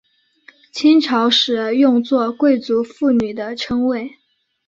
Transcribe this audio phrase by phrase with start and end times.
[0.71, 4.17] 清朝时用作贵族妇女的称谓。